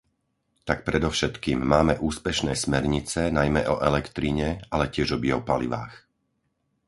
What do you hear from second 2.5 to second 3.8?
smernice, najmä o